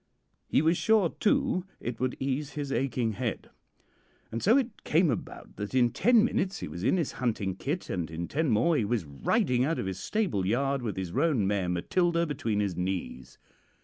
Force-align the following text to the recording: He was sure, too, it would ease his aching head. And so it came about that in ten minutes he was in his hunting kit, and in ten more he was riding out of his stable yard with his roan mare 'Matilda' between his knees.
He 0.47 0.63
was 0.63 0.79
sure, 0.79 1.09
too, 1.19 1.63
it 1.79 1.99
would 1.99 2.17
ease 2.19 2.53
his 2.53 2.71
aching 2.71 3.11
head. 3.11 3.51
And 4.31 4.41
so 4.41 4.57
it 4.57 4.83
came 4.83 5.11
about 5.11 5.57
that 5.57 5.75
in 5.75 5.91
ten 5.91 6.25
minutes 6.25 6.57
he 6.57 6.67
was 6.67 6.83
in 6.83 6.97
his 6.97 7.11
hunting 7.11 7.55
kit, 7.55 7.87
and 7.87 8.09
in 8.09 8.27
ten 8.27 8.49
more 8.49 8.75
he 8.75 8.83
was 8.83 9.05
riding 9.05 9.63
out 9.63 9.77
of 9.77 9.85
his 9.85 9.99
stable 9.99 10.43
yard 10.43 10.81
with 10.81 10.97
his 10.97 11.11
roan 11.11 11.45
mare 11.45 11.69
'Matilda' 11.69 12.25
between 12.25 12.61
his 12.61 12.75
knees. 12.75 13.37